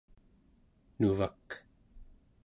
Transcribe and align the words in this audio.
nuvak 0.99 1.47